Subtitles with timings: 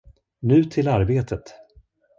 [0.39, 1.53] Nu till arbetet!